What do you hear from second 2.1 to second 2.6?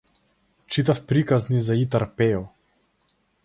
Пејо.